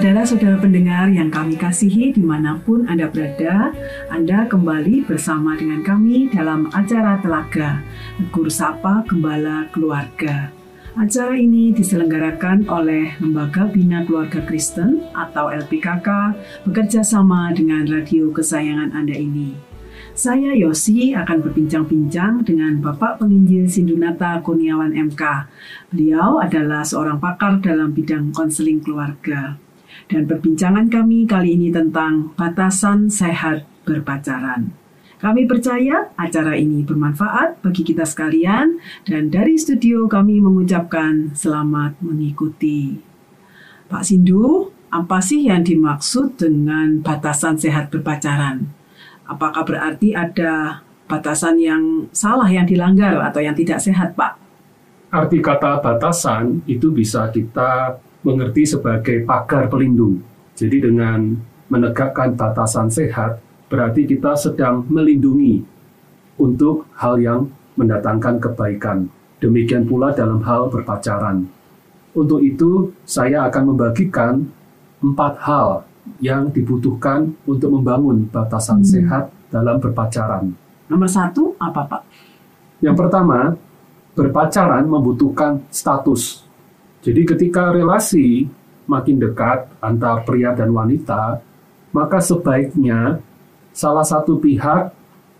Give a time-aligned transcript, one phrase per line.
[0.00, 3.68] Saudara-saudara pendengar yang kami kasihi di mana pun Anda berada,
[4.08, 7.84] Anda kembali bersama dengan kami dalam acara Telaga,
[8.16, 10.56] Tegur Sapa Gembala Keluarga.
[10.96, 16.08] Acara ini diselenggarakan oleh Lembaga Bina Keluarga Kristen atau LPKK
[16.64, 19.52] bekerja sama dengan radio kesayangan Anda ini.
[20.16, 25.22] Saya Yosi akan berbincang-bincang dengan Bapak Penginjil Sindunata Kurniawan MK.
[25.92, 29.60] Beliau adalah seorang pakar dalam bidang konseling keluarga.
[30.06, 34.72] Dan perbincangan kami kali ini tentang batasan sehat berpacaran.
[35.20, 42.96] Kami percaya acara ini bermanfaat bagi kita sekalian dan dari studio kami mengucapkan selamat mengikuti.
[43.92, 48.72] Pak Sindu, apa sih yang dimaksud dengan batasan sehat berpacaran?
[49.28, 54.40] Apakah berarti ada batasan yang salah yang dilanggar atau yang tidak sehat, Pak?
[55.10, 60.20] Arti kata batasan itu bisa kita mengerti sebagai pagar pelindung.
[60.56, 61.36] Jadi dengan
[61.72, 63.40] menegakkan batasan sehat,
[63.70, 65.62] berarti kita sedang melindungi
[66.36, 69.08] untuk hal yang mendatangkan kebaikan.
[69.40, 71.48] Demikian pula dalam hal berpacaran.
[72.12, 74.44] Untuk itu, saya akan membagikan
[75.00, 75.68] empat hal
[76.20, 78.90] yang dibutuhkan untuk membangun batasan hmm.
[78.90, 80.52] sehat dalam berpacaran.
[80.90, 82.02] Nomor satu, apa Pak?
[82.82, 83.54] Yang pertama,
[84.18, 86.49] berpacaran membutuhkan status.
[87.00, 88.44] Jadi ketika relasi
[88.84, 91.40] makin dekat antar pria dan wanita,
[91.96, 93.18] maka sebaiknya
[93.72, 94.92] salah satu pihak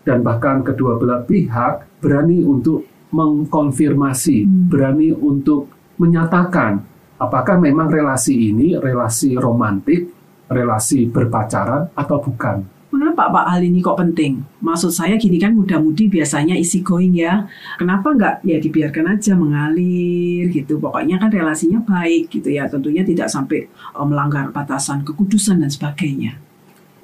[0.07, 4.73] dan bahkan kedua belah pihak berani untuk mengkonfirmasi, hmm.
[4.73, 5.69] berani untuk
[6.01, 6.81] menyatakan
[7.21, 10.09] apakah memang relasi ini relasi romantik,
[10.49, 12.80] relasi berpacaran atau bukan.
[12.91, 14.43] Kenapa Pak hal ini kok penting?
[14.59, 17.47] Maksud saya gini kan muda-mudi biasanya isi going ya.
[17.79, 20.83] Kenapa nggak ya dibiarkan aja mengalir gitu.
[20.83, 22.67] Pokoknya kan relasinya baik gitu ya.
[22.67, 26.35] Tentunya tidak sampai oh, melanggar batasan kekudusan dan sebagainya.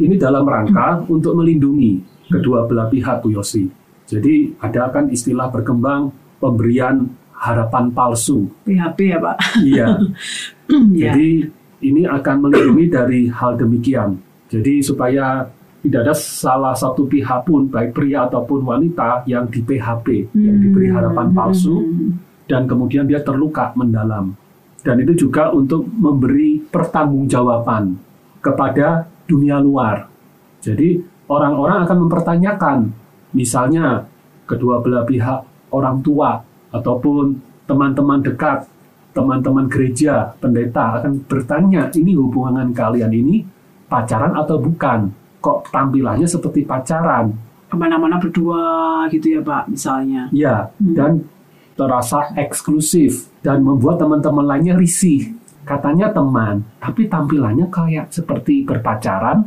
[0.02, 1.14] Ini dalam rangka hmm.
[1.14, 2.02] untuk melindungi
[2.34, 3.70] kedua belah pihak Bu Yosi.
[4.10, 6.10] Jadi ada kan istilah berkembang
[6.42, 8.50] pemberian harapan palsu.
[8.66, 9.36] PHP ya Pak?
[9.62, 9.86] Iya.
[10.90, 11.14] Ya.
[11.14, 11.46] Jadi
[11.86, 14.18] ini akan melindungi dari hal demikian.
[14.50, 15.46] Jadi supaya
[15.86, 20.42] tidak ada salah satu pihak pun baik pria ataupun wanita yang di PHP, hmm.
[20.42, 22.10] yang diberi harapan palsu hmm.
[22.50, 24.34] dan kemudian dia terluka mendalam.
[24.82, 27.94] Dan itu juga untuk memberi pertanggungjawaban
[28.42, 30.10] kepada dunia luar.
[30.62, 30.98] Jadi
[31.30, 32.78] orang-orang akan mempertanyakan,
[33.34, 34.06] misalnya
[34.46, 36.42] kedua belah pihak orang tua
[36.74, 38.66] ataupun teman-teman dekat,
[39.14, 43.42] teman-teman gereja, pendeta akan bertanya, ini hubungan kalian ini
[43.86, 45.25] pacaran atau bukan?
[45.46, 47.30] Kok tampilannya seperti pacaran?
[47.70, 50.26] Ke mana-mana berdua gitu ya Pak, misalnya.
[50.34, 50.94] Ya, hmm.
[50.98, 51.22] dan
[51.78, 59.46] terasa eksklusif dan membuat teman-teman lainnya risih katanya teman, tapi tampilannya kayak seperti berpacaran.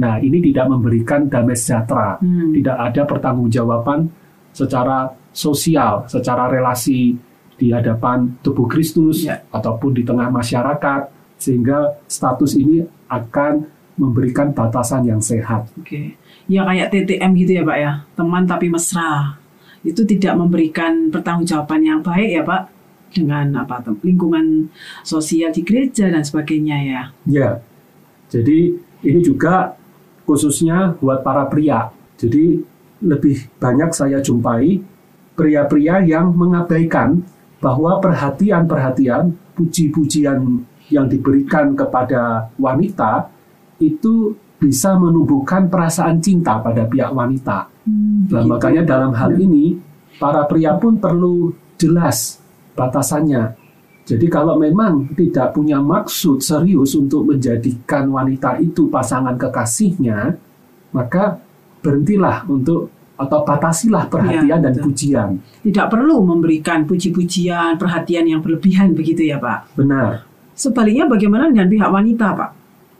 [0.00, 2.56] Nah, ini tidak memberikan damai sejahtera, hmm.
[2.56, 4.08] tidak ada pertanggungjawaban
[4.48, 7.12] secara sosial, secara relasi
[7.54, 9.44] di hadapan tubuh Kristus ya.
[9.52, 11.02] ataupun di tengah masyarakat,
[11.36, 12.82] sehingga status ini
[13.12, 15.70] akan memberikan batasan yang sehat.
[15.78, 16.18] Oke,
[16.50, 19.38] ya kayak TTM gitu ya Pak ya, teman tapi mesra.
[19.84, 22.62] Itu tidak memberikan pertanggungjawaban yang baik ya Pak
[23.14, 24.68] dengan apa lingkungan
[25.06, 27.02] sosial di gereja dan sebagainya ya.
[27.28, 27.50] Ya,
[28.32, 28.74] jadi
[29.06, 29.78] ini juga
[30.26, 31.92] khususnya buat para pria.
[32.18, 32.58] Jadi
[33.04, 34.80] lebih banyak saya jumpai
[35.36, 37.20] pria-pria yang mengabaikan
[37.60, 40.40] bahwa perhatian-perhatian, puji-pujian
[40.92, 43.33] yang diberikan kepada wanita
[43.78, 47.68] itu bisa menumbuhkan perasaan cinta pada pihak wanita.
[47.84, 49.76] Hmm, nah, makanya dalam hal ini
[50.16, 52.40] para pria pun perlu jelas
[52.72, 53.60] batasannya.
[54.04, 60.36] Jadi kalau memang tidak punya maksud serius untuk menjadikan wanita itu pasangan kekasihnya,
[60.92, 61.40] maka
[61.80, 65.28] berhentilah untuk atau batasilah perhatian ya, dan pujian.
[65.62, 69.78] Tidak perlu memberikan puji-pujian, perhatian yang berlebihan begitu ya Pak?
[69.78, 70.26] Benar.
[70.52, 72.50] Sebaliknya bagaimana dengan pihak wanita Pak?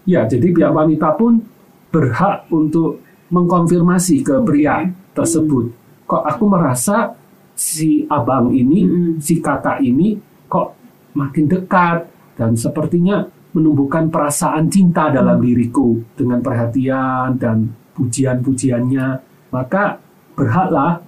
[0.04, 1.40] Ya, jadi pihak wanita pun
[1.88, 3.00] berhak untuk
[3.32, 4.92] mengkonfirmasi ke pria okay.
[5.16, 5.72] tersebut.
[6.04, 7.16] Kok aku merasa
[7.56, 9.12] si abang ini, hmm.
[9.22, 10.18] si kakak ini
[10.50, 10.76] kok
[11.16, 12.04] makin dekat
[12.36, 13.24] dan sepertinya
[13.54, 15.46] menumbuhkan perasaan cinta dalam hmm.
[15.46, 19.06] diriku dengan perhatian dan pujian-pujiannya,
[19.54, 20.02] maka
[20.34, 20.98] berhaklah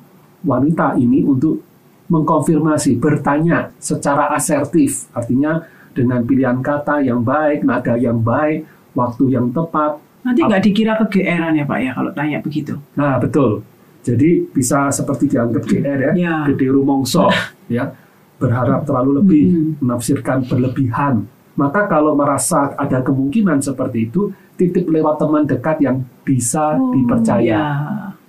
[0.46, 1.58] wanita ini untuk
[2.06, 8.62] mengkonfirmasi, bertanya secara asertif, artinya dengan pilihan kata yang baik, nada yang baik,
[8.96, 10.00] waktu yang tepat.
[10.24, 12.74] Nanti nggak dikira kegeeran ya Pak ya kalau tanya begitu.
[12.98, 13.62] Nah betul.
[14.02, 16.36] Jadi bisa seperti dianggap GR ya, ya.
[16.46, 17.26] gede rumongso
[17.66, 17.90] ya,
[18.38, 19.72] berharap terlalu lebih, hmm.
[19.82, 21.26] menafsirkan berlebihan.
[21.58, 27.42] Maka kalau merasa ada kemungkinan seperti itu, titip lewat teman dekat yang bisa Oh, dipercaya.
[27.42, 27.64] ya.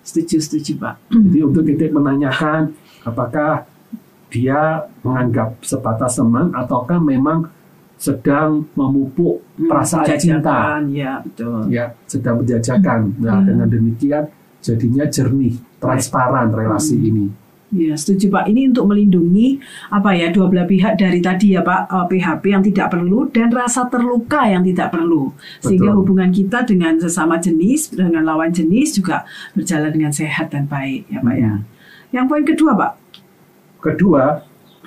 [0.02, 0.96] Setuju, setuju Pak.
[1.30, 2.74] Jadi untuk titip menanyakan
[3.06, 3.70] apakah
[4.34, 7.48] dia menganggap sebatas teman ataukah memang
[7.98, 11.66] sedang memupuk perasaan cinta, Ya, betul.
[11.74, 13.18] ya sedang menjajakan.
[13.18, 13.46] Nah, Hmm.
[13.50, 14.24] dengan demikian
[14.62, 17.10] jadinya jernih, transparan relasi Hmm.
[17.10, 17.26] ini.
[17.68, 18.48] Ya, setuju Pak.
[18.48, 19.60] Ini untuk melindungi
[19.92, 23.52] apa ya dua belah pihak dari tadi ya Pak eh, PHP yang tidak perlu dan
[23.52, 25.36] rasa terluka yang tidak perlu.
[25.60, 26.00] Sehingga Betul.
[26.00, 31.20] hubungan kita dengan sesama jenis dengan lawan jenis juga berjalan dengan sehat dan baik ya
[31.20, 31.52] Pak ya.
[31.60, 31.64] Hmm.
[32.16, 32.92] Yang poin kedua Pak.
[33.84, 34.24] Kedua,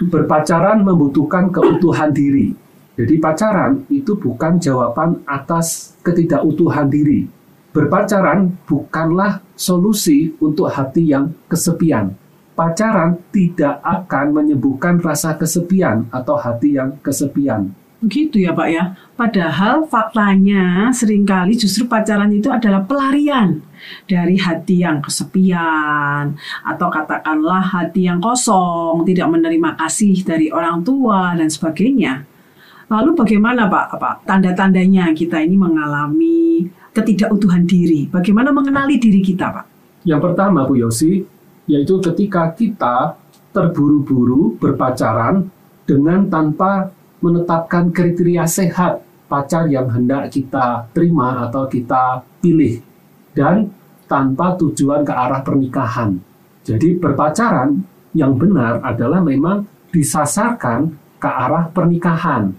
[0.09, 2.57] berpacaran membutuhkan keutuhan diri.
[2.99, 7.27] Jadi pacaran itu bukan jawaban atas ketidakutuhan diri.
[7.71, 12.19] Berpacaran bukanlah solusi untuk hati yang kesepian.
[12.59, 17.71] Pacaran tidak akan menyembuhkan rasa kesepian atau hati yang kesepian.
[18.01, 18.97] Begitu ya Pak ya.
[19.13, 23.61] Padahal faktanya sering kali justru pacaran itu adalah pelarian
[24.09, 26.33] dari hati yang kesepian
[26.65, 32.25] atau katakanlah hati yang kosong, tidak menerima kasih dari orang tua dan sebagainya.
[32.91, 33.87] Lalu bagaimana Pak?
[33.95, 38.11] Apa tanda-tandanya kita ini mengalami ketidakutuhan diri?
[38.11, 39.65] Bagaimana mengenali diri kita, Pak?
[40.03, 41.23] Yang pertama, Bu Yosi,
[41.71, 43.15] yaitu ketika kita
[43.55, 45.47] terburu-buru berpacaran
[45.87, 46.91] dengan tanpa
[47.23, 52.83] menetapkan kriteria sehat pacar yang hendak kita terima atau kita pilih
[53.39, 53.71] dan
[54.11, 56.19] tanpa tujuan ke arah pernikahan.
[56.67, 57.87] Jadi berpacaran
[58.19, 59.63] yang benar adalah memang
[59.95, 60.91] disasarkan
[61.23, 62.51] ke arah pernikahan.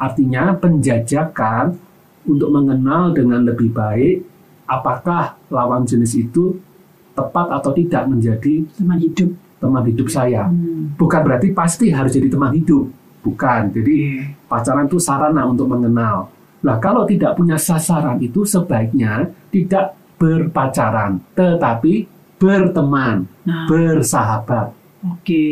[0.00, 1.76] Artinya penjajakan
[2.24, 4.24] untuk mengenal dengan lebih baik
[4.64, 6.56] apakah lawan jenis itu
[7.12, 9.30] tepat atau tidak menjadi Teman hidup.
[9.60, 10.48] teman hidup saya.
[10.48, 10.96] Hmm.
[10.96, 12.88] Bukan berarti pasti harus jadi teman hidup.
[13.20, 13.76] Bukan.
[13.76, 16.32] Jadi pacaran itu sarana untuk mengenal.
[16.64, 22.08] Nah, kalau tidak punya sasaran itu sebaiknya tidak berpacaran, tetapi
[22.40, 24.72] berteman, Nah, bersahabat.
[25.04, 25.48] Oke.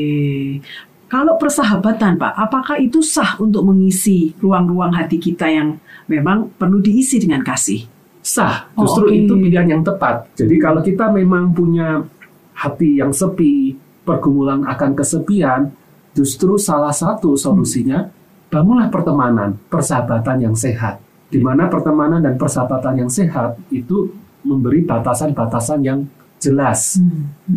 [1.09, 7.17] Kalau persahabatan, Pak, apakah itu sah untuk mengisi ruang-ruang hati kita yang memang perlu diisi
[7.17, 7.89] dengan kasih?
[8.21, 9.17] Sah, Oh, justru oke.
[9.25, 10.29] itu pilihan yang tepat.
[10.37, 12.05] Jadi kalau kita memang punya
[12.53, 13.73] hati yang sepi,
[14.05, 15.73] pergumulan akan kesepian,
[16.13, 18.05] justru salah satu solusinya
[18.53, 21.01] bangunlah pertemanan, persahabatan yang sehat.
[21.33, 24.13] Di mana pertemanan dan persahabatan yang sehat itu
[24.45, 26.05] memberi batasan-batasan yang
[26.37, 27.01] jelas,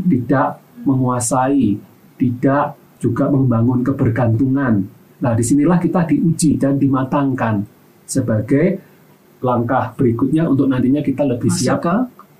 [0.07, 1.79] tidak menguasai,
[2.15, 4.85] tidak juga membangun kebergantungan.
[5.21, 7.65] Nah, di sinilah kita diuji dan dimatangkan
[8.05, 8.77] sebagai
[9.41, 11.95] langkah berikutnya untuk nantinya kita lebih Masuk siap ke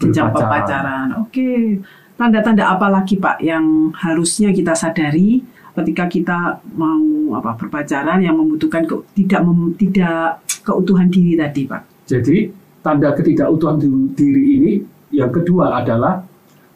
[0.06, 1.08] jenjang pepacaran.
[1.26, 1.82] Oke.
[2.14, 5.42] Tanda-tanda apa lagi, Pak, yang harusnya kita sadari
[5.74, 6.40] ketika kita
[6.78, 12.06] mau apa berpacaran yang membutuhkan ke- tidak mem- tidak keutuhan diri tadi, Pak?
[12.06, 12.54] Jadi
[12.86, 14.72] tanda ketidakutuhan di- diri ini
[15.10, 16.22] yang kedua adalah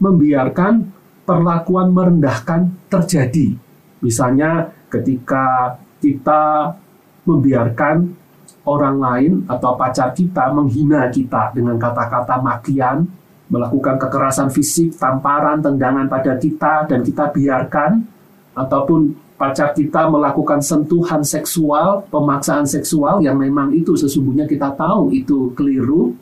[0.01, 0.73] membiarkan
[1.25, 3.57] perlakuan merendahkan terjadi.
[4.05, 6.77] Misalnya ketika kita
[7.25, 8.13] membiarkan
[8.69, 13.09] orang lain atau pacar kita menghina kita dengan kata-kata makian,
[13.49, 18.05] melakukan kekerasan fisik, tamparan, tendangan pada kita dan kita biarkan
[18.53, 25.51] ataupun pacar kita melakukan sentuhan seksual, pemaksaan seksual yang memang itu sesungguhnya kita tahu itu
[25.53, 26.15] keliru,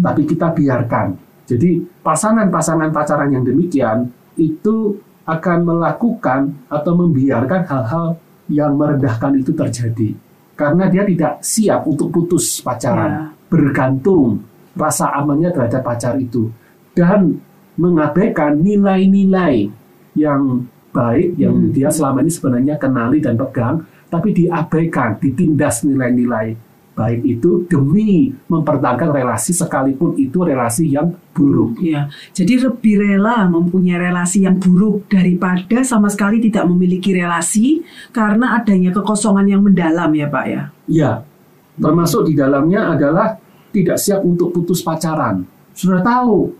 [0.00, 1.18] tapi kita biarkan.
[1.44, 4.08] Jadi pasangan-pasangan pacaran yang demikian
[4.38, 8.06] itu akan melakukan atau membiarkan hal-hal
[8.50, 10.10] yang merendahkan itu terjadi.
[10.58, 13.22] Karena dia tidak siap untuk putus pacaran, Ya.
[13.48, 14.42] bergantung
[14.76, 16.48] rasa amannya terhadap pacar itu
[16.96, 17.40] dan
[17.76, 19.68] mengabaikan nilai-nilai
[20.16, 21.72] yang baik yang Hmm.
[21.72, 23.80] dia selama ini sebenarnya kenali dan pegang,
[24.12, 26.52] tapi diabaikan, ditindas nilai-nilai
[26.92, 31.80] baik itu demi mempertahankan relasi sekalipun itu relasi yang buruk.
[31.80, 37.80] Iya, jadi lebih rela mempunyai relasi yang buruk daripada sama sekali tidak memiliki relasi
[38.12, 40.62] karena adanya kekosongan yang mendalam ya Pak ya.
[40.84, 41.12] Ya,
[41.80, 43.40] termasuk di dalamnya adalah
[43.72, 45.48] tidak siap untuk putus pacaran.
[45.72, 46.52] Sudah tahu,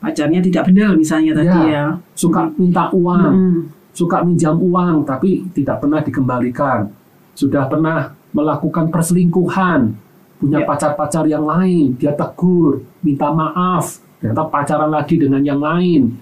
[0.00, 1.68] Pacarnya tidak benar misalnya tadi Ya.
[1.68, 1.84] ya.
[2.16, 3.60] suka minta uang, Hmm.
[3.92, 6.88] suka minjam uang tapi tidak pernah dikembalikan.
[7.36, 9.94] Sudah pernah melakukan perselingkuhan,
[10.40, 10.66] punya Ya.
[10.66, 16.16] pacar-pacar yang lain, dia tegur, minta maaf, ternyata pacaran lagi dengan yang lain.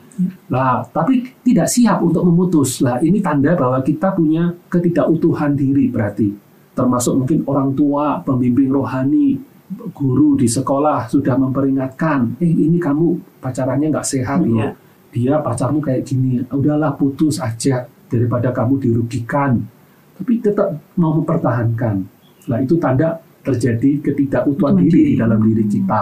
[0.51, 2.83] Nah, tapi tidak siap untuk memutus.
[2.83, 6.35] Lah, ini tanda bahwa kita punya ketidakutuhan diri berarti.
[6.75, 9.39] Termasuk mungkin orang tua, pembimbing rohani,
[9.95, 14.73] guru di sekolah sudah memperingatkan, eh ini kamu pacarannya nggak sehat Iya.
[15.13, 19.61] dia pacarmu kayak gini, udahlah putus aja daripada kamu dirugikan.
[20.19, 21.97] Tapi tetap mau mempertahankan.
[22.51, 25.11] Nah, itu tanda terjadi ketidakutuhan Utuhan diri diri.
[25.15, 26.01] di dalam diri kita.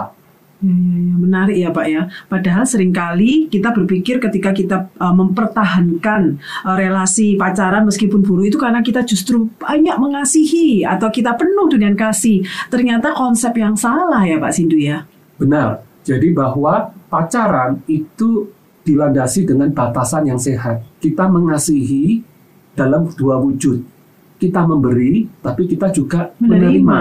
[0.57, 2.03] Ya, ya, ya, menarik ya Pak ya.
[2.25, 8.57] Padahal sering kali kita berpikir ketika kita uh, mempertahankan uh, relasi pacaran meskipun buruk itu
[8.57, 12.41] karena kita justru banyak mengasihi atau kita penuh dengan kasih.
[12.73, 15.05] Ternyata konsep yang salah ya Pak Sindu ya.
[15.37, 15.85] Benar.
[16.01, 18.49] Jadi bahwa pacaran itu
[18.81, 20.81] dilandasi dengan batasan yang sehat.
[20.97, 22.25] Kita mengasihi
[22.73, 23.96] dalam dua wujud.
[24.37, 26.53] Kita memberi, tapi kita juga Menerima.
[26.77, 26.99] menerima.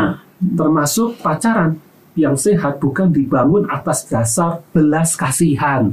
[0.57, 1.77] Termasuk pacaran
[2.17, 5.93] yang sehat bukan dibangun atas dasar belas kasihan.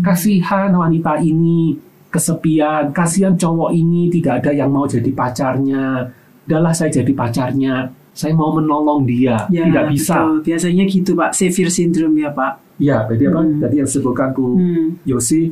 [0.00, 1.76] Kasihan wanita ini
[2.08, 6.08] kesepian, kasihan cowok ini tidak ada yang mau jadi pacarnya.
[6.46, 9.44] Udahlah saya jadi pacarnya, saya mau menolong dia.
[9.48, 10.14] Ya, tidak bisa.
[10.20, 10.32] betul.
[10.46, 12.52] Biasanya gitu Pak, savior syndrome ya Pak.
[12.78, 13.40] Ya, jadi apa?
[13.42, 13.60] Hmm.
[13.60, 14.86] Tadi yang disebutkan Bu Hmm.
[15.04, 15.50] Yosi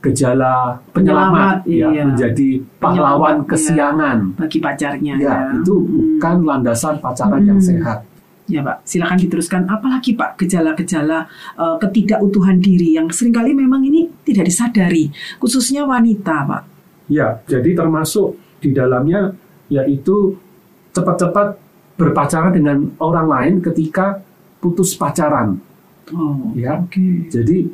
[0.00, 2.02] gejala Penyelamat, penyelamat, ya, iya.
[2.06, 3.46] menjadi Penyelamat, pahlawan iya.
[3.48, 4.18] kesiangan.
[4.38, 5.88] Bagi pacarnya Ya, itu Hmm.
[6.16, 7.68] bukan landasan pacaran yang Hmm.
[7.74, 7.98] sehat.
[8.46, 9.66] Ya Pak, silakan diteruskan.
[9.66, 11.26] Apalagi Pak gejala-gejala
[11.58, 15.10] eh, ketidakutuhan diri yang sering kali memang ini tidak disadari,
[15.42, 16.62] khususnya wanita Pak.
[17.10, 19.34] Ya, jadi termasuk di dalamnya
[19.66, 20.38] yaitu
[20.94, 21.58] cepat-cepat
[21.98, 24.22] berpacaran dengan orang lain ketika
[24.62, 25.58] putus pacaran.
[26.14, 26.78] Oh, Ya.
[26.78, 27.26] oke.
[27.26, 27.66] Jadi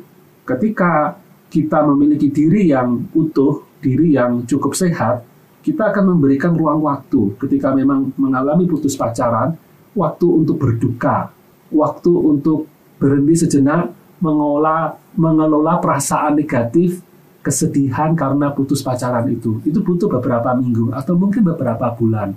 [0.43, 1.21] ketika
[1.53, 5.21] kita memiliki diri yang utuh, diri yang cukup sehat,
[5.61, 9.53] kita akan memberikan ruang waktu ketika memang mengalami putus pacaran,
[9.93, 11.29] waktu untuk berduka,
[11.69, 12.65] waktu untuk
[12.97, 17.05] berhenti sejenak mengolah mengelola perasaan negatif,
[17.45, 19.61] kesedihan karena putus pacaran itu.
[19.61, 22.33] Itu butuh beberapa minggu atau mungkin beberapa bulan.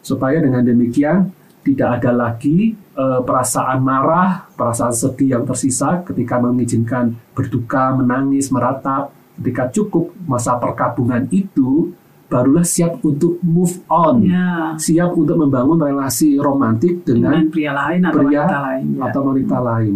[0.00, 1.28] Supaya dengan demikian
[1.60, 9.12] tidak ada lagi eh, perasaan marah, perasaan sedih yang tersisa ketika mengizinkan berduka, menangis, meratap.
[9.40, 11.96] Ketika cukup masa perkabungan itu,
[12.28, 18.00] barulah siap untuk move on, Ya, siap untuk membangun relasi romantik dengan dengan pria lain
[18.04, 18.84] atau pria wanita lain.
[18.84, 19.02] ya.
[19.08, 19.94] atau wanita lain.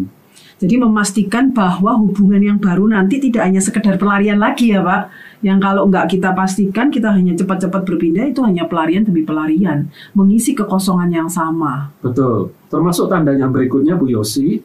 [0.64, 5.12] Jadi memastikan bahwa hubungan yang baru nanti tidak hanya sekedar pelarian lagi ya Pak.
[5.44, 9.92] Yang kalau nggak kita pastikan kita hanya cepat-cepat berpindah itu hanya pelarian demi pelarian.
[10.16, 11.92] Mengisi kekosongan yang sama.
[12.00, 12.56] Betul.
[12.72, 14.56] Termasuk tanda yang berikutnya Bu Yosi,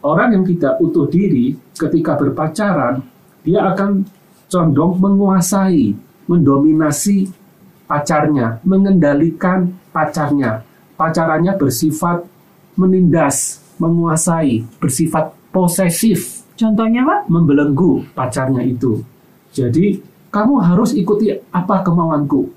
[0.00, 3.04] orang yang tidak utuh diri ketika berpacaran,
[3.44, 4.08] dia akan
[4.48, 5.92] condong menguasai,
[6.32, 7.28] mendominasi
[7.84, 10.64] pacarnya, mengendalikan pacarnya.
[10.96, 12.24] Pacarannya bersifat
[12.72, 17.28] menindas, menguasai, bersifat posesif, Contohnya Pak?
[17.28, 19.04] membelenggu pacarnya itu.
[19.52, 20.00] Jadi,
[20.32, 22.48] kamu harus ikuti apa kemauanku.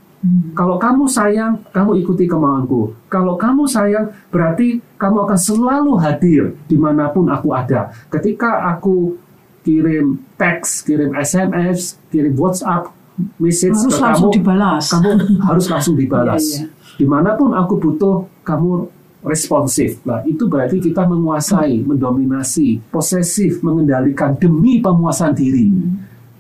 [0.52, 2.92] Kalau kamu sayang, kamu ikuti kemauanku.
[3.08, 7.88] Kalau kamu sayang, berarti kamu akan selalu hadir di mana pun aku ada.
[8.12, 9.16] Ketika aku
[9.64, 12.92] kirim teks, kirim SMS, kirim WhatsApp,
[13.40, 14.86] message Harus ke langsung kamu, dibalas.
[14.92, 15.10] kamu
[15.40, 16.44] harus langsung dibalas.
[16.44, 16.96] Iya, iya.
[17.00, 18.92] Di mana pun aku butuh, kamu
[19.24, 20.00] responsif.
[20.08, 25.72] Nah, itu berarti kita menguasai, mendominasi, posesif, mengendalikan demi pemuasan diri.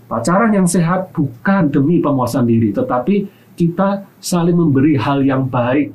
[0.09, 5.91] Pacaran yang sehat bukan demi pemuasan diri, tetapi kita saling memberi hal yang baik,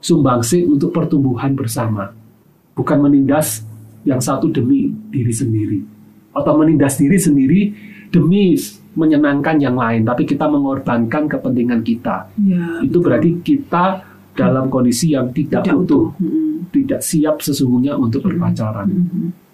[0.00, 2.14] sumbangsi untuk pertumbuhan bersama.
[2.72, 3.66] Bukan menindas
[4.06, 5.80] yang satu demi diri sendiri.
[6.32, 7.60] Atau menindas diri sendiri
[8.08, 8.56] demi
[8.94, 12.26] menyenangkan yang lain, tapi kita mengorbankan kepentingan kita.
[12.42, 14.09] Ya, Itu berarti kita
[14.40, 16.16] dalam kondisi yang tidak, tidak utuh.
[16.16, 16.72] Mm-mm.
[16.72, 18.88] tidak siap sesungguhnya untuk berpacaran.
[18.88, 19.50] Mhm.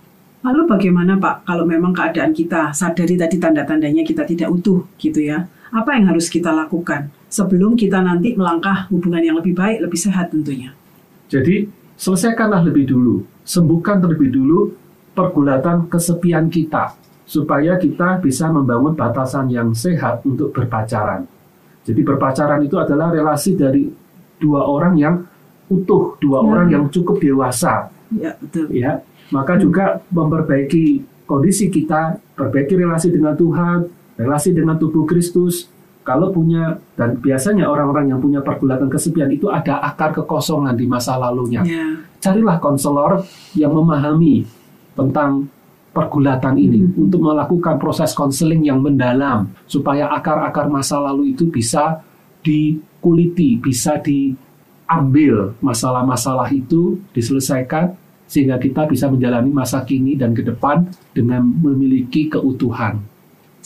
[0.47, 5.43] Lalu bagaimana Pak kalau memang keadaan kita sadari tadi tanda-tandanya kita tidak utuh gitu ya?
[5.75, 10.31] Apa yang harus kita lakukan sebelum kita nanti melangkah hubungan yang lebih baik, lebih sehat
[10.31, 10.71] tentunya?
[11.27, 11.67] Jadi
[11.99, 14.71] selesaikanlah lebih dulu, sembuhkan terlebih dulu
[15.19, 16.95] pergulatan kesepian kita
[17.27, 21.27] supaya kita bisa membangun batasan yang sehat untuk berpacaran.
[21.83, 23.91] Jadi berpacaran itu adalah relasi dari
[24.37, 25.15] dua orang yang
[25.67, 26.47] utuh, dua Ya.
[26.47, 28.71] orang yang cukup dewasa, Ya betul.
[28.71, 29.03] ya.
[29.29, 35.67] Maka juga memperbaiki kondisi kita, perbaiki relasi dengan Tuhan, relasi dengan tubuh Kristus.
[36.07, 41.19] Kalau punya dan biasanya orang-orang yang punya pergulatan kesepian itu ada akar kekosongan di masa
[41.19, 41.67] lalunya.
[41.67, 43.27] Ya, Carilah konselor
[43.59, 44.47] yang memahami
[44.95, 45.51] tentang
[45.91, 47.03] pergulatan ini Mhm.
[47.09, 52.06] untuk melakukan proses konseling yang mendalam supaya akar-akar masa lalu itu bisa
[52.47, 57.99] dikuliti, bisa diambil masalah-masalah itu diselesaikan
[58.31, 63.03] sehingga kita bisa menjalani masa kini dan ke depan dengan memiliki keutuhan.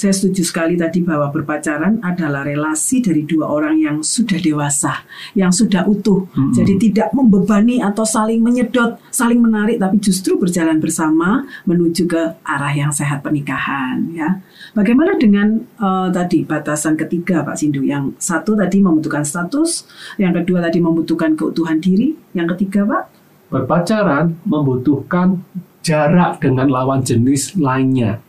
[0.01, 5.05] Saya setuju sekali tadi bahwa berpacaran adalah relasi dari dua orang yang sudah dewasa,
[5.37, 6.25] yang sudah utuh.
[6.33, 6.57] Mm-mm.
[6.57, 12.73] Jadi tidak membebani atau saling menyedot, saling menarik, tapi justru berjalan bersama menuju ke arah
[12.73, 14.09] yang sehat pernikahan.
[14.17, 14.41] Ya,
[14.73, 17.85] bagaimana dengan eh, tadi batasan ketiga, Pak Sindu?
[17.85, 19.85] Yang satu tadi membutuhkan status,
[20.17, 23.05] yang kedua tadi membutuhkan keutuhan diri, yang ketiga, Pak?
[23.53, 25.45] Berpacaran membutuhkan
[25.85, 28.25] jarak dengan lawan jenis lainnya.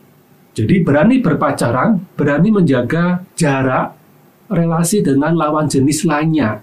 [0.52, 3.96] Jadi berani berpacaran, berani menjaga jarak
[4.52, 6.60] relasi dengan lawan jenis lainnya.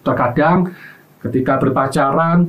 [0.00, 0.72] Terkadang
[1.20, 2.48] ketika berpacaran,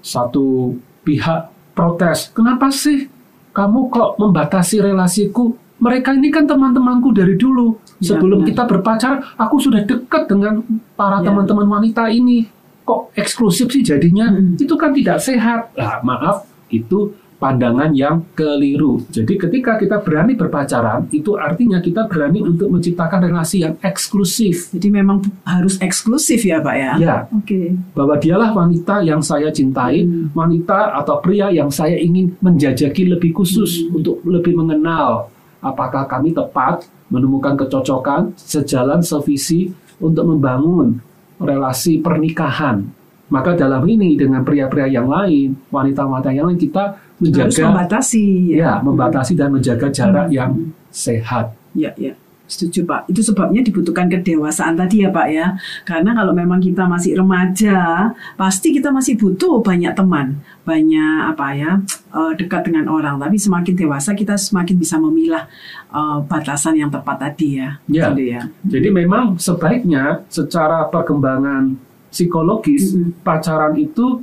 [0.00, 0.72] satu
[1.04, 3.12] pihak protes, kenapa sih
[3.52, 5.52] kamu kok membatasi relasiku?
[5.82, 7.74] Mereka ini kan teman-temanku dari dulu.
[7.98, 8.48] Ya, Sebelum benar.
[8.54, 10.62] kita berpacaran, aku sudah dekat dengan
[10.94, 11.26] para Ya.
[11.26, 12.46] teman-teman wanita ini.
[12.86, 14.30] Kok eksklusif sih jadinya?
[14.30, 14.62] Mm.
[14.62, 15.74] Itu kan tidak sehat.
[15.74, 17.10] Nah, maaf, itu
[17.42, 19.02] pandangan yang keliru.
[19.10, 24.70] Jadi ketika kita berani berpacaran, itu artinya kita berani untuk menciptakan relasi yang eksklusif.
[24.70, 26.92] Jadi memang harus eksklusif ya, Pak ya?
[27.02, 27.74] Ya, Oke.
[27.98, 30.30] bahwa dialah wanita yang saya cintai, Hmm.
[30.30, 33.98] wanita atau pria yang saya ingin menjajaki lebih khusus Hmm.
[33.98, 35.26] untuk lebih mengenal
[35.58, 41.02] apakah kami tepat menemukan kecocokan sejalan sevisi untuk membangun
[41.42, 42.86] relasi pernikahan.
[43.32, 48.72] Maka dalam ini dengan pria-pria yang lain, wanita-wanita yang lain kita Harus menjaga membatasi ya,
[48.82, 50.34] membatasi dan menjaga jarak Hmm.
[50.34, 50.50] yang
[50.90, 51.54] sehat.
[51.72, 52.12] Ya, ya.
[52.42, 53.08] Setuju Pak.
[53.08, 55.56] Itu sebabnya dibutuhkan kedewasaan tadi ya Pak ya.
[55.88, 60.36] Karena kalau memang kita masih remaja, pasti kita masih butuh banyak teman,
[60.68, 61.80] banyak apa ya
[62.12, 63.16] eh, dekat dengan orang.
[63.16, 65.48] Tapi semakin dewasa kita semakin bisa memilah
[65.96, 67.80] eh, batasan yang tepat tadi ya.
[67.88, 68.12] Ya.
[68.12, 68.42] Gitu ya.
[68.68, 71.72] Jadi memang sebaiknya secara perkembangan
[72.12, 73.24] psikologis Mm-mm.
[73.24, 74.20] pacaran itu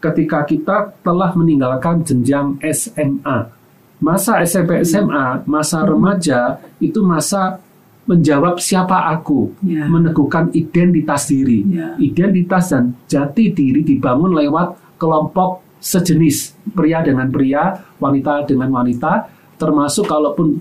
[0.00, 3.52] ketika kita telah meninggalkan jenjang SMA.
[3.96, 7.58] Masa SMP SMA, masa remaja itu masa
[8.06, 9.88] menjawab siapa aku, Ya.
[9.90, 11.64] meneguhkan identitas diri.
[11.66, 11.96] Ya.
[11.98, 19.26] Identitas dan jati diri dibangun lewat kelompok sejenis, pria dengan pria, wanita dengan wanita,
[19.56, 20.60] termasuk kalaupun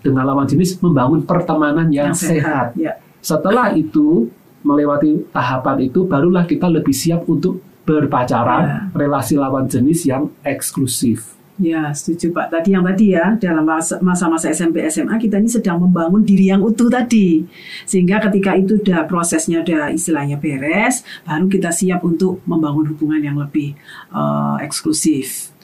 [0.00, 2.78] dengan lawan jenis membangun pertemanan yang, sehat.
[2.78, 2.96] Ya.
[3.18, 4.30] Setelah itu
[4.62, 11.38] melewati tahapan itu barulah kita lebih siap untuk berpacaran, relasi lawan jenis yang eksklusif.
[11.56, 12.52] Ya, setuju Pak.
[12.52, 16.60] Tadi yang tadi ya, dalam masa- masa-masa SMP SMA kita ini sedang membangun diri yang
[16.60, 17.48] utuh tadi.
[17.88, 23.40] Sehingga ketika itu udah prosesnya udah istilahnya beres, baru kita siap untuk membangun hubungan yang
[23.40, 23.72] lebih
[24.12, 25.55] eh, eksklusif.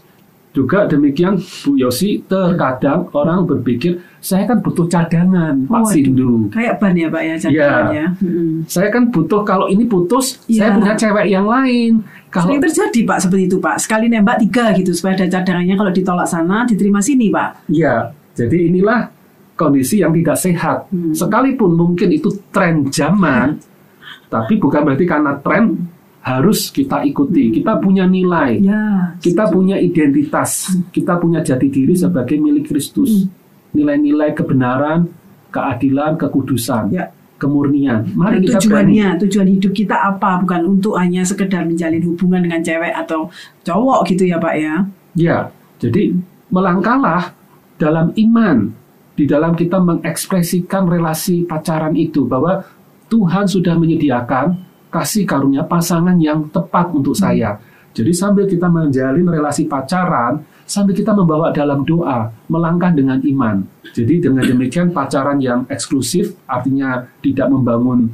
[0.53, 5.91] Juga demikian Bu Yosi, terkadang orang berpikir saya kan butuh cadangan Pak Waduh.
[5.91, 6.33] Sindu.
[6.53, 8.07] Kayak ban ya Pak ya, cadangan ya.
[8.21, 8.69] Mm-mm.
[8.69, 10.69] Saya kan butuh kalau ini putus, Iya.
[10.69, 12.05] saya punya cewek yang lain.
[12.29, 13.77] Kalau Sering terjadi Pak seperti itu Pak.
[13.81, 17.73] Sekali nembak tiga gitu supaya ada cadangannya kalau ditolak sana diterima sini Pak.
[17.73, 19.09] Ya, jadi inilah
[19.57, 20.79] kondisi yang tidak sehat.
[20.93, 21.17] Hmm.
[21.17, 23.57] Sekalipun mungkin itu tren zaman,
[24.33, 25.81] tapi bukan berarti karena tren
[26.23, 27.51] harus kita ikuti.
[27.51, 29.15] Kita punya nilai, Ya.
[29.19, 33.27] kita punya identitas, kita punya jati diri sebagai milik Kristus.
[33.75, 35.11] Nilai-nilai kebenaran,
[35.51, 37.11] keadilan, kekudusan, Ya.
[37.43, 38.07] kemurnian.
[38.15, 38.63] Mari Dan kita berani.
[38.63, 40.39] tujuannya, tujuan hidup kita apa?
[40.47, 43.27] Bukan untuk hanya sekedar menjalin hubungan dengan cewek atau
[43.67, 44.75] cowok gitu ya Pak ya.
[45.19, 45.39] Ya,
[45.83, 46.15] jadi
[46.55, 47.35] melangkahlah
[47.83, 48.71] dalam iman
[49.19, 52.63] di dalam kita mengekspresikan relasi pacaran itu bahwa
[53.11, 54.57] Tuhan sudah menyediakan
[54.93, 57.57] kasih karunia pasangan yang tepat untuk saya.
[57.93, 63.65] Jadi sambil kita menjalin relasi pacaran, sambil kita membawa dalam doa, melangkah dengan iman.
[63.91, 68.13] Jadi dengan demikian pacaran yang eksklusif artinya tidak membangun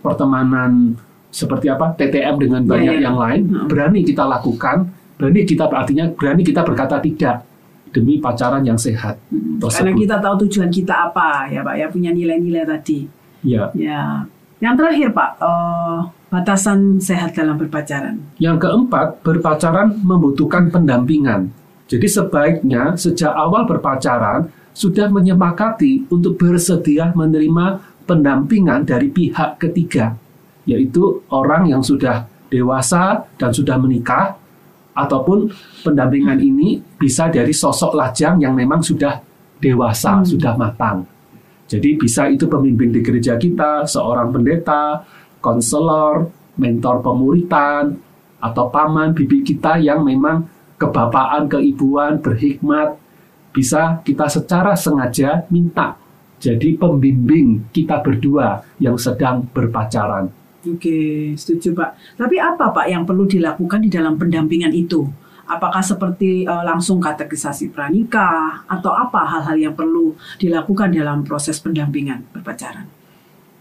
[0.00, 0.96] pertemanan
[1.30, 3.02] seperti apa TTM dengan Ya, banyak ya.
[3.06, 3.66] yang lain, Hmm.
[3.70, 7.46] berani kita lakukan, berani kita artinya berani kita berkata tidak
[7.90, 9.14] demi pacaran yang sehat.
[9.30, 9.94] Karena tersebut.
[10.00, 13.06] kita tahu tujuan kita apa ya Pak ya punya nilai-nilai tadi.
[13.42, 13.70] Ya.
[13.74, 14.26] Ya.
[14.58, 15.98] Yang terakhir Pak, eh,
[16.30, 18.16] batasan sehat dalam berpacaran.
[18.38, 21.50] Yang keempat, berpacaran membutuhkan pendampingan.
[21.90, 30.14] Jadi sebaiknya sejak awal berpacaran sudah menyepakati untuk bersedia menerima pendampingan dari pihak ketiga,
[30.64, 34.38] yaitu orang yang sudah dewasa dan sudah menikah,
[34.94, 35.50] ataupun
[35.82, 39.18] pendampingan ini bisa dari sosok lajang yang memang sudah
[39.58, 40.26] dewasa, Hmm.
[40.26, 41.06] sudah matang.
[41.70, 45.06] Jadi bisa itu pemimpin di gereja kita, seorang pendeta,
[45.40, 47.96] konselor, mentor pemuritan,
[48.40, 50.48] atau paman bibi kita yang memang
[50.80, 52.96] kebapaan, keibuan, berhikmat,
[53.52, 56.00] bisa kita secara sengaja minta
[56.40, 60.32] jadi pembimbing kita berdua yang sedang berpacaran.
[60.64, 62.16] Oke, setuju Pak.
[62.16, 65.04] Tapi apa Pak yang perlu dilakukan di dalam pendampingan itu?
[65.44, 72.24] Apakah seperti uh, langsung katekisasi pranikah atau apa hal-hal yang perlu dilakukan dalam proses pendampingan
[72.32, 72.88] berpacaran?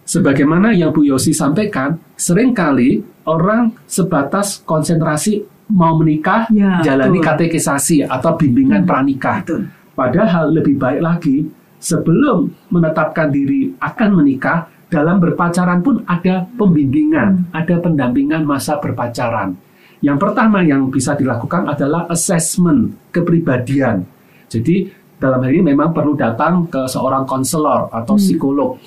[0.09, 7.27] Sebagaimana yang Bu Yosi sampaikan, sering kali orang sebatas konsentrasi mau menikah, ya, jalani betul.
[7.29, 9.45] katekisasi atau bimbingan hmm, pranikah.
[9.45, 9.69] Betul.
[9.93, 11.45] Padahal lebih baik lagi
[11.77, 17.53] sebelum menetapkan diri akan menikah, dalam berpacaran pun ada pembimbingan, hmm.
[17.53, 19.53] ada pendampingan masa berpacaran
[19.99, 24.07] yang pertama yang bisa dilakukan adalah assessment kepribadian.
[24.47, 24.87] Jadi
[25.19, 28.23] dalam hal ini memang perlu datang ke seorang konselor atau hmm.
[28.23, 28.79] psikolog.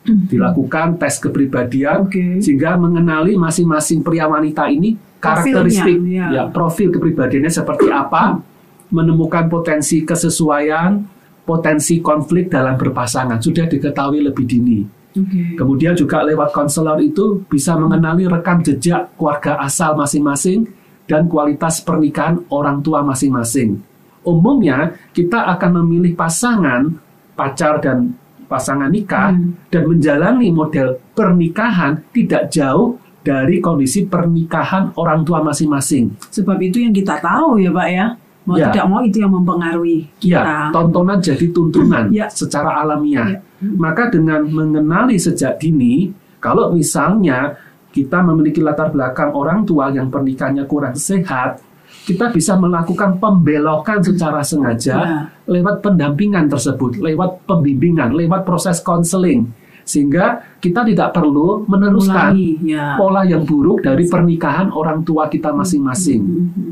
[0.00, 2.40] Dilakukan tes kepribadian okay.
[2.40, 6.36] sehingga mengenali masing-masing pria wanita ini karakteristik Profilnya, ya.
[6.40, 8.40] ya profil kepribadiannya seperti apa,
[8.88, 11.04] menemukan potensi kesesuaian,
[11.44, 14.80] potensi konflik dalam berpasangan sudah diketahui lebih dini.
[15.10, 15.58] Okay.
[15.58, 20.70] Kemudian juga lewat konselor itu bisa mengenali rekam jejak keluarga asal masing-masing
[21.10, 23.82] dan kualitas pernikahan orang tua masing-masing.
[24.22, 26.94] Umumnya kita akan memilih pasangan
[27.34, 28.14] pacar dan
[28.50, 29.70] pasangan nikah hmm.
[29.70, 36.18] dan menjalani model pernikahan tidak jauh dari kondisi pernikahan orang tua masing-masing.
[36.34, 38.06] Sebab itu yang kita tahu ya Pak ya
[38.48, 38.72] mau ya.
[38.72, 40.42] tidak mau itu yang mempengaruhi kita.
[40.42, 42.26] Ya, tontonan jadi tuntunan ya.
[42.32, 43.36] secara alamiah.
[43.36, 43.38] Ya.
[43.60, 46.10] Maka dengan mengenali sejak dini,
[46.40, 47.54] kalau misalnya
[47.92, 51.60] kita memiliki latar belakang orang tua yang pernikahannya kurang sehat,
[52.08, 55.20] kita bisa melakukan pembelokan secara sengaja ya.
[55.44, 59.52] lewat pendampingan tersebut, lewat pembimbingan, lewat proses konseling
[59.90, 62.94] sehingga kita tidak perlu meneruskan ya.
[62.94, 66.22] pola yang buruk dari pernikahan orang tua kita masing-masing.
[66.22, 66.69] Mm -hmm.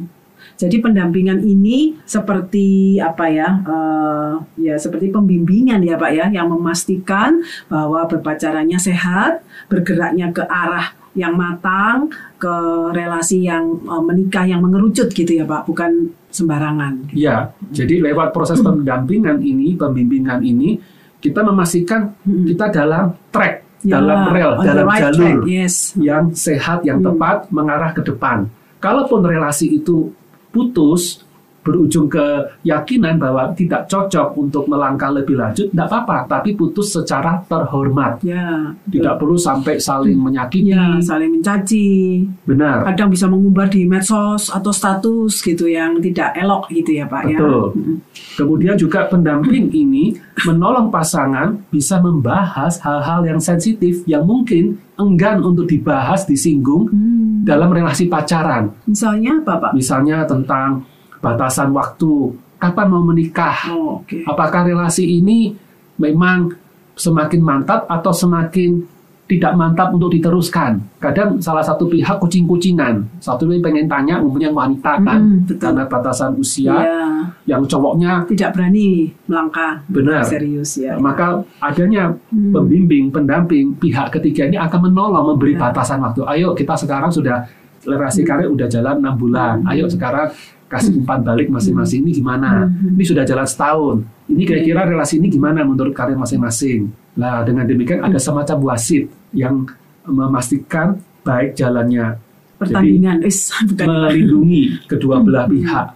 [0.58, 3.62] Jadi pendampingan ini seperti apa ya?
[3.62, 7.38] Uh, ya seperti pembimbingan ya Pak ya yang memastikan
[7.70, 12.10] bahwa berpacarannya sehat, bergeraknya ke arah yang matang,
[12.42, 12.54] ke
[12.90, 17.14] relasi yang uh, menikah yang mengerucut gitu ya Pak, bukan sembarangan.
[17.14, 17.54] Iya.
[17.70, 20.78] Jadi lewat proses pendampingan ini, pembimbingan ini
[21.18, 22.46] kita memastikan hmm.
[22.50, 25.94] kita dalam track, ya, dalam rel, dalam right jalur track, yes.
[25.98, 27.14] yang sehat, yang hmm.
[27.14, 28.46] tepat mengarah ke depan.
[28.78, 30.14] Kalaupun relasi itu
[30.58, 31.22] putus
[31.68, 37.44] berujung ke keyakinan bahwa tidak cocok untuk melangkah lebih lanjut, tidak apa-apa, tapi putus secara
[37.44, 38.24] terhormat.
[38.24, 42.24] Ya, tidak perlu sampai saling menyakiti, ya, saling mencaci.
[42.48, 42.88] Benar.
[42.88, 47.36] Kadang bisa mengumbar di medsos atau status gitu yang tidak elok gitu ya Pak ya.
[47.36, 47.60] Betul.
[47.76, 47.94] ya.
[48.40, 50.16] Kemudian juga pendamping ini
[50.48, 57.46] menolong pasangan bisa membahas hal-hal yang sensitif yang mungkin enggan untuk dibahas, disinggung hmm.
[57.46, 58.70] dalam relasi pacaran.
[58.86, 59.72] Misalnya apa Pak?
[59.74, 60.86] Misalnya tentang
[61.18, 64.26] batasan waktu, kapan mau menikah, oh, okay.
[64.26, 65.54] apakah relasi ini
[65.98, 66.54] memang
[66.98, 70.80] semakin mantap atau semakin tidak mantap untuk diteruskan.
[70.96, 76.32] Kadang salah satu pihak kucing-kucingan, satu ini pengen tanya umumnya wanita kan, mm, karena batasan
[76.40, 77.28] usia, yeah.
[77.44, 80.96] yang cowoknya tidak berani melangkah benar serius ya.
[80.96, 82.56] Maka adanya mm.
[82.56, 85.62] pembimbing, pendamping pihak ketiga ini akan menolong memberi yeah.
[85.68, 86.24] batasan waktu.
[86.24, 87.44] Ayo kita sekarang sudah
[87.84, 88.26] relasi mm.
[88.26, 89.70] karir udah jalan enam bulan, mm.
[89.76, 90.32] ayo sekarang
[90.68, 92.68] kasih umpan balik masing-masing ini gimana?
[92.68, 92.94] Hmm.
[92.94, 93.96] Ini sudah jalan setahun.
[94.28, 96.92] Ini kira-kira relasi ini gimana menurut kalian masing-masing?
[97.16, 99.64] Nah, dengan demikian ada semacam wasit yang
[100.04, 102.20] memastikan baik jalannya
[102.58, 105.52] pertandingan Jadi, bukan melindungi kedua belah hmm.
[105.56, 105.86] pihak,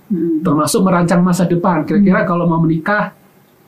[0.41, 1.85] termasuk merancang masa depan.
[1.85, 3.13] Kira-kira kalau mau menikah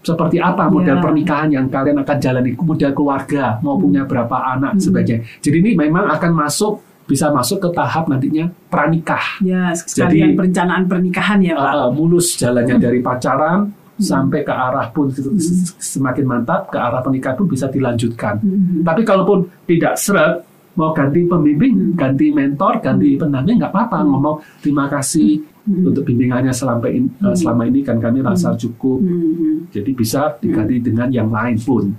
[0.05, 1.03] seperti apa model yeah.
[1.03, 4.83] pernikahan yang kalian akan jalani, model keluarga, mau punya berapa anak, hmm.
[4.85, 5.21] sebagainya.
[5.41, 9.41] Jadi ini memang akan masuk bisa masuk ke tahap nantinya pranikah.
[9.45, 11.73] Ya, sekalian Jadi, perencanaan pernikahan ya Pak.
[11.77, 12.85] Uh, mulus jalannya hmm.
[12.85, 14.01] dari pacaran hmm.
[14.01, 15.37] sampai ke arah pun hmm.
[15.77, 18.41] semakin mantap, ke arah pernikahan pun bisa dilanjutkan.
[18.41, 18.81] Hmm.
[18.81, 21.95] Tapi kalaupun tidak seret, mau ganti pembimbing, hmm.
[21.95, 23.21] ganti mentor, ganti hmm.
[23.21, 23.99] pendamping nggak apa-apa.
[24.03, 24.09] Hmm.
[24.11, 25.89] Ngomong terima kasih hmm.
[25.93, 27.37] untuk bimbingannya selama ini, hmm.
[27.37, 28.99] selama ini kan kami rasa cukup.
[29.05, 29.69] Hmm.
[29.71, 30.85] Jadi bisa diganti hmm.
[30.85, 31.95] dengan yang lain pun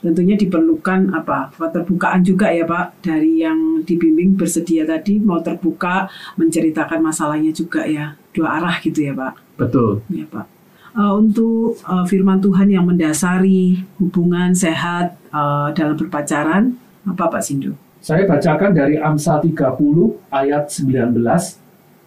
[0.00, 1.52] tentunya diperlukan apa?
[1.54, 6.08] Keterbukaan juga ya Pak dari yang dibimbing bersedia tadi mau terbuka
[6.40, 8.16] menceritakan masalahnya juga ya.
[8.32, 9.60] Dua arah gitu ya Pak.
[9.60, 10.00] Betul.
[10.08, 10.46] Ya Pak.
[10.90, 16.74] Uh, untuk uh, firman Tuhan yang mendasari hubungan sehat uh, dalam berpacaran
[17.06, 17.78] apa Pak Sindu?
[18.00, 19.70] Saya bacakan dari Amsal 30
[20.32, 21.14] ayat 19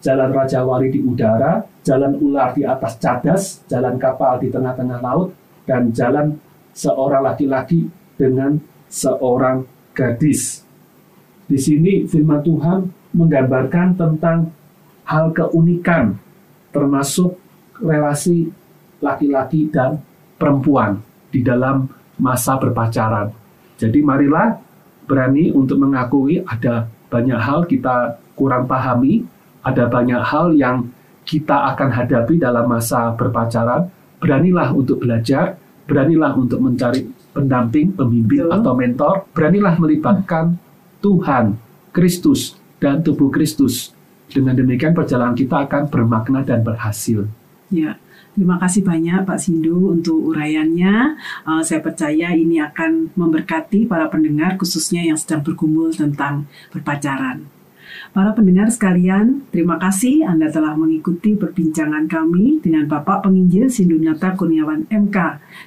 [0.04, 5.32] jalan Raja Wali di udara jalan ular di atas cadas jalan kapal di tengah-tengah laut
[5.64, 6.36] dan jalan
[6.74, 8.58] seorang laki-laki dengan
[8.90, 10.66] seorang gadis.
[11.46, 12.80] Di sini firman Tuhan
[13.14, 14.50] menggambarkan tentang
[15.06, 16.18] hal keunikan
[16.74, 17.38] termasuk
[17.78, 18.50] relasi
[19.04, 20.02] laki-laki dan
[20.42, 20.98] perempuan
[21.30, 21.86] di dalam
[22.18, 23.30] masa berpacaran.
[23.78, 24.58] Jadi marilah
[25.06, 29.22] berani untuk mengakui ada banyak hal kita kurang pahami,
[29.62, 30.90] ada banyak hal yang
[31.24, 35.56] kita akan hadapi dalam masa berpacaran, beranilah untuk belajar,
[35.88, 38.56] beranilah untuk mencari pendamping, pembimbing Betul.
[38.56, 40.56] atau mentor, beranilah melibatkan
[41.04, 41.58] Tuhan,
[41.92, 43.92] Kristus, dan tubuh Kristus.
[44.30, 47.28] Dengan demikian perjalanan kita akan bermakna dan berhasil.
[47.70, 47.98] Ya,
[48.34, 51.18] terima kasih banyak Pak Sindu untuk uraiannya.
[51.46, 57.46] Uh, saya percaya ini akan memberkati para pendengar khususnya yang sedang bergumul tentang berpacaran.
[58.14, 64.86] Para pendengar sekalian, terima kasih Anda telah mengikuti perbincangan kami dengan Bapak Penginjil Sindunata Kurniawan
[64.90, 65.18] MK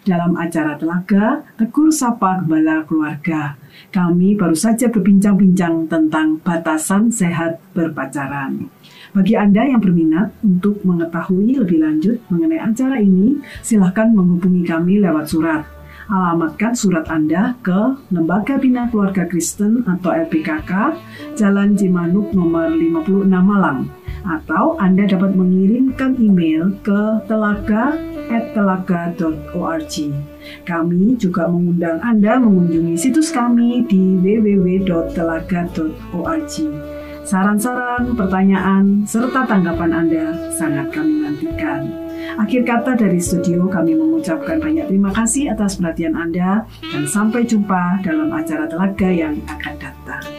[0.06, 3.58] dalam acara Telaga Tegur Sapa Gembala Keluarga.
[3.92, 8.72] Kami baru saja berbincang-bincang tentang batasan sehat berpacaran.
[9.12, 15.28] Bagi Anda yang berminat untuk mengetahui lebih lanjut mengenai acara ini, silahkan menghubungi kami lewat
[15.28, 15.75] surat
[16.06, 20.92] alamatkan surat Anda ke Lembaga Bina Keluarga Kristen atau LPKK,
[21.34, 23.88] Jalan Cimanuk nomor 56 Malang.
[24.26, 29.94] Atau Anda dapat mengirimkan email ke telaga@telaga.org.
[30.66, 36.54] Kami juga mengundang Anda mengunjungi situs kami di www.telaga.org.
[37.26, 42.05] Saran-saran, pertanyaan, serta tanggapan Anda sangat kami nantikan.
[42.37, 48.05] Akhir kata dari studio kami mengucapkan banyak terima kasih atas perhatian Anda dan sampai jumpa
[48.05, 50.36] dalam acara telaga yang akan datang.